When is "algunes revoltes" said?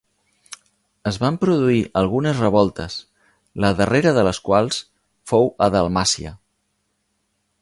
2.01-2.97